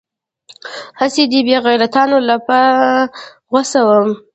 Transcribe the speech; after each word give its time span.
هسې 0.99 1.23
دې 1.31 1.39
بې 1.47 1.57
غيرتانو 1.65 2.17
له 2.27 2.35
په 2.47 2.59
غوسه 3.51 3.79
وم. 3.87 4.09